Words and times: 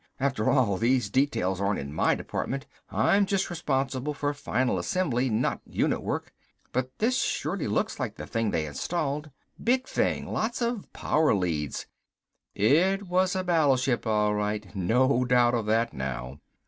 After 0.19 0.49
all 0.49 0.77
these 0.77 1.11
details 1.11 1.61
aren't 1.61 1.77
in 1.79 1.93
my 1.93 2.15
department, 2.15 2.65
I'm 2.89 3.27
just 3.27 3.51
responsible 3.51 4.15
for 4.15 4.33
final 4.33 4.79
assembly, 4.79 5.29
not 5.29 5.61
unit 5.63 6.01
work. 6.01 6.33
But 6.71 6.97
this 6.97 7.21
surely 7.21 7.67
looks 7.67 7.99
like 7.99 8.15
the 8.15 8.25
thing 8.25 8.49
they 8.49 8.65
installed. 8.65 9.29
Big 9.63 9.87
thing. 9.87 10.25
Lots 10.25 10.59
of 10.59 10.91
power 10.91 11.35
leads" 11.35 11.85
It 12.83 13.09
was 13.09 13.35
a 13.35 13.43
battleship 13.43 14.07
all 14.07 14.33
right, 14.33 14.75
no 14.75 15.23
doubt 15.23 15.53
of 15.53 15.67
that 15.67 15.93
now. 15.93 16.39